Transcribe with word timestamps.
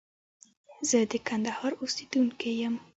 زه 0.89 0.97
د 1.11 1.13
کندهار 1.27 1.71
اوسيدونکي 1.81 2.51
يم. 2.61 2.75